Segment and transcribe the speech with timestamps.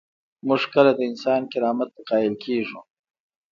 [0.47, 2.79] موږ کله د انسان کرامت ته قایل کیږو؟